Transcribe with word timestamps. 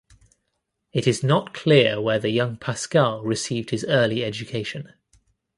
It 0.91 1.05
is 1.05 1.21
not 1.23 1.53
clear 1.53 2.01
where 2.01 2.17
the 2.17 2.31
young 2.31 2.57
Pascual 2.57 3.21
received 3.23 3.69
his 3.69 3.85
early 3.85 4.25
education. 4.25 4.93